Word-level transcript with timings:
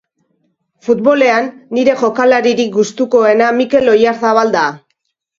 futbolean 0.85 1.49
nire 1.77 1.93
jokalarik 1.99 2.61
gustukoena 2.77 3.51
Mikel 3.59 3.91
Oyarzabal 3.93 4.51
da. 4.57 4.65